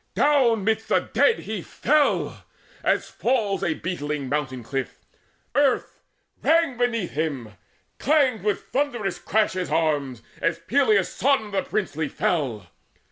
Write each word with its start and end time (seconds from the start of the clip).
Down 0.15 0.63
midst 0.63 0.87
the 0.87 0.97
dead 1.01 1.41
He 1.41 1.61
fell, 1.61 2.43
as 2.83 3.07
fails 3.07 3.61
a 3.63 3.75
beetling 3.75 4.29
mountain 4.29 4.63
cliff. 4.63 4.97
Earth 5.53 5.99
rang 6.41 6.75
beneath 6.75 7.11
him: 7.11 7.49
clanged 7.99 8.41
with 8.43 8.61
a 8.63 8.79
thundercrash 8.79 9.53
His 9.53 9.69
arms, 9.69 10.23
as 10.41 10.57
Peleus' 10.57 11.13
son 11.13 11.51
the 11.51 11.61
princely 11.61 12.09
fell. 12.09 12.65